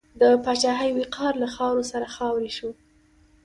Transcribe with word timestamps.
د 0.21 0.23
پاچاهۍ 0.43 0.89
وقار 0.99 1.33
له 1.43 1.47
خاورو 1.55 1.83
سره 1.91 2.07
خاورې 2.15 2.51
شو. 2.57 2.69